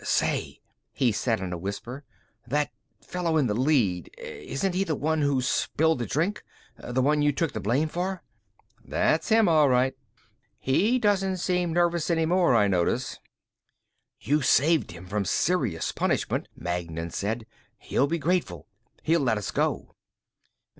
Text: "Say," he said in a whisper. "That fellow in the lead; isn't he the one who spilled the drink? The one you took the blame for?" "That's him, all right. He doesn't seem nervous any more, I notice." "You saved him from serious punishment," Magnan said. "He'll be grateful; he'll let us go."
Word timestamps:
"Say," 0.03 0.61
he 0.93 1.11
said 1.11 1.39
in 1.41 1.53
a 1.53 1.59
whisper. 1.59 2.03
"That 2.47 2.71
fellow 3.01 3.37
in 3.37 3.45
the 3.45 3.53
lead; 3.53 4.09
isn't 4.17 4.73
he 4.73 4.83
the 4.83 4.95
one 4.95 5.21
who 5.21 5.43
spilled 5.43 5.99
the 5.99 6.07
drink? 6.07 6.43
The 6.77 7.03
one 7.03 7.21
you 7.21 7.31
took 7.31 7.51
the 7.53 7.59
blame 7.59 7.87
for?" 7.87 8.23
"That's 8.83 9.29
him, 9.29 9.47
all 9.47 9.69
right. 9.69 9.95
He 10.57 10.97
doesn't 10.97 11.37
seem 11.37 11.71
nervous 11.71 12.09
any 12.09 12.25
more, 12.25 12.55
I 12.55 12.67
notice." 12.67 13.19
"You 14.19 14.41
saved 14.41 14.89
him 14.89 15.05
from 15.05 15.23
serious 15.23 15.91
punishment," 15.91 16.47
Magnan 16.55 17.11
said. 17.11 17.45
"He'll 17.77 18.07
be 18.07 18.17
grateful; 18.17 18.65
he'll 19.03 19.21
let 19.21 19.37
us 19.37 19.51
go." 19.51 19.93